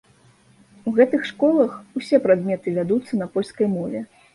[0.87, 1.71] У гэтых школах
[2.03, 4.09] усе прадметы вядуцца на польскай мове.